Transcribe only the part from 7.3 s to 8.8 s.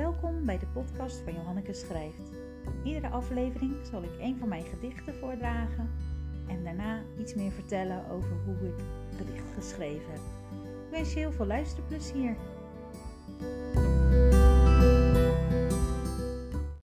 meer vertellen over hoe ik